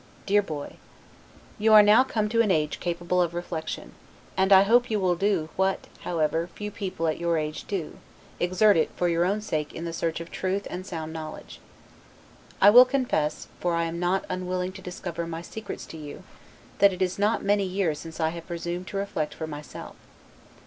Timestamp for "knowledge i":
11.13-12.71